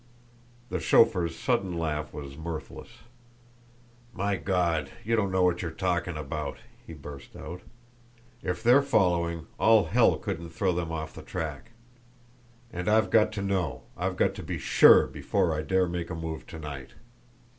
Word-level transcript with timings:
The 0.69 0.79
chauffeur's 0.79 1.37
sudden 1.37 1.77
laugh 1.77 2.11
was 2.11 2.35
mirthless. 2.35 3.03
"My 4.15 4.35
God, 4.35 4.89
you 5.03 5.15
don't 5.15 5.31
know 5.31 5.43
what 5.43 5.61
you 5.61 5.67
are 5.67 5.71
talking 5.71 6.17
about!" 6.17 6.57
he 6.87 6.93
burst 6.95 7.35
out. 7.35 7.61
"If 8.41 8.63
they're 8.63 8.81
following, 8.81 9.45
all 9.59 9.83
hell 9.85 10.17
couldn't 10.17 10.49
throw 10.49 10.71
them 10.73 10.91
off 10.91 11.13
the 11.13 11.21
track. 11.21 11.73
And 12.73 12.89
I've 12.89 13.11
got 13.11 13.31
to 13.33 13.43
know, 13.43 13.83
I've 13.95 14.17
got 14.17 14.33
to 14.33 14.41
be 14.41 14.57
SURE 14.57 15.05
before 15.05 15.53
I 15.53 15.61
dare 15.61 15.87
make 15.87 16.09
a 16.09 16.15
move 16.15 16.47
to 16.47 16.57
night. 16.57 16.93